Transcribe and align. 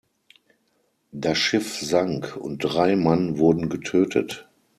Das 1.11 1.37
Schiff 1.37 1.79
sank, 1.79 2.35
und 2.35 2.57
drei 2.63 2.95
Mann 2.95 3.37
wurden 3.37 3.69
getötet. 3.69 4.49